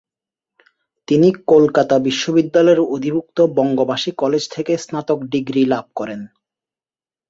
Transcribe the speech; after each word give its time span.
তিনি 1.07 1.27
কলকাতা 1.47 1.95
বিশ্ববিদ্যালয়ের 1.99 2.79
অধিভুক্ত 2.87 3.37
বঙ্গবাসী 3.57 4.11
কলেজ 4.17 4.43
থেকে 4.49 4.73
স্নাতক 4.77 5.19
ডিগ্রি 5.33 5.61
লাভ 5.65 5.85
করেন। 5.95 6.21